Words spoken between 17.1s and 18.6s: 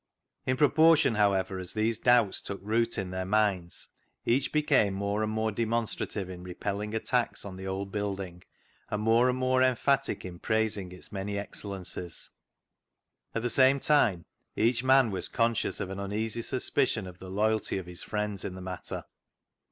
the loyalty of his friends in the